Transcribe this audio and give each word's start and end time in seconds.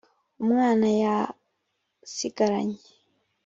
umwana 0.41 0.87
yasigaranye 1.03 2.79